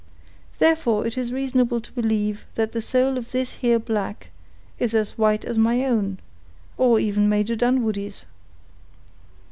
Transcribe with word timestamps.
Therefore 0.57 1.05
it 1.05 1.15
is 1.15 1.31
reasonable 1.31 1.79
to 1.79 1.91
believe 1.91 2.45
that 2.55 2.71
the 2.71 2.81
soul 2.81 3.19
of 3.19 3.31
this 3.31 3.51
here 3.61 3.77
black 3.77 4.31
is 4.79 4.95
as 4.95 5.15
white 5.15 5.45
as 5.45 5.59
my 5.59 5.85
own, 5.85 6.17
or 6.75 6.99
even 6.99 7.29
Major 7.29 7.55
Dunwoodie's." 7.55 8.25